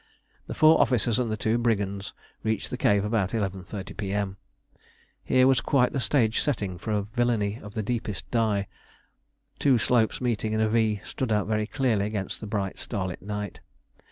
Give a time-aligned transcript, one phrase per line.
[0.47, 4.37] The four officers and the two brigands reached the cave about 11.30 P.M.
[5.23, 8.65] Here was quite the stage setting for villainy of the deepest dye.
[9.59, 13.59] Two slopes meeting in a V stood out very clearly against the bright starlit night.